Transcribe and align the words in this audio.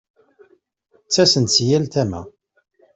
Ttasen-d 1.05 1.49
si 1.55 1.65
yal 1.69 1.85
tama. 1.93 2.21